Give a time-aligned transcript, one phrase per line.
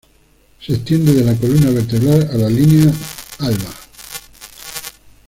[0.59, 2.91] Se extiende de la columna vertebral a la línea
[3.37, 3.71] alba.